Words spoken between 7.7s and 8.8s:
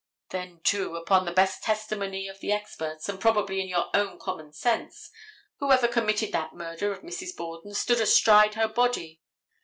stood astride her